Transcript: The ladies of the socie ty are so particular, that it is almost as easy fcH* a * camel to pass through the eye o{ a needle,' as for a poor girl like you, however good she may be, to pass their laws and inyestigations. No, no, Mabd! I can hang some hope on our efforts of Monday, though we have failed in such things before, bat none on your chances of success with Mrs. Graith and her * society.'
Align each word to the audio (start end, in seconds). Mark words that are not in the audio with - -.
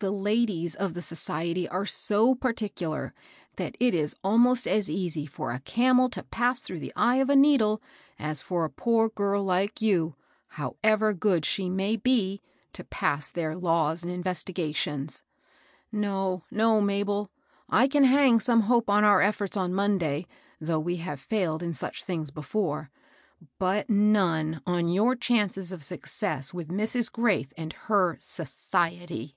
The 0.00 0.10
ladies 0.10 0.74
of 0.74 0.92
the 0.92 1.00
socie 1.00 1.54
ty 1.66 1.74
are 1.74 1.86
so 1.86 2.34
particular, 2.34 3.14
that 3.56 3.74
it 3.80 3.94
is 3.94 4.14
almost 4.22 4.68
as 4.68 4.90
easy 4.90 5.26
fcH* 5.26 5.56
a 5.56 5.60
* 5.60 5.60
camel 5.60 6.10
to 6.10 6.22
pass 6.22 6.60
through 6.60 6.80
the 6.80 6.92
eye 6.94 7.22
o{ 7.22 7.26
a 7.26 7.34
needle,' 7.34 7.80
as 8.18 8.42
for 8.42 8.66
a 8.66 8.70
poor 8.70 9.08
girl 9.08 9.42
like 9.42 9.80
you, 9.80 10.14
however 10.48 11.14
good 11.14 11.46
she 11.46 11.70
may 11.70 11.96
be, 11.96 12.42
to 12.74 12.84
pass 12.84 13.30
their 13.30 13.56
laws 13.56 14.04
and 14.04 14.12
inyestigations. 14.22 15.22
No, 15.90 16.44
no, 16.50 16.82
Mabd! 16.82 17.30
I 17.70 17.88
can 17.88 18.04
hang 18.04 18.40
some 18.40 18.60
hope 18.60 18.90
on 18.90 19.04
our 19.04 19.22
efforts 19.22 19.56
of 19.56 19.70
Monday, 19.70 20.26
though 20.60 20.80
we 20.80 20.96
have 20.96 21.18
failed 21.18 21.62
in 21.62 21.72
such 21.72 22.04
things 22.04 22.30
before, 22.30 22.90
bat 23.58 23.88
none 23.88 24.60
on 24.66 24.90
your 24.90 25.16
chances 25.16 25.72
of 25.72 25.82
success 25.82 26.52
with 26.52 26.68
Mrs. 26.68 27.10
Graith 27.10 27.54
and 27.56 27.72
her 27.88 28.18
* 28.20 28.20
society.' 28.20 29.34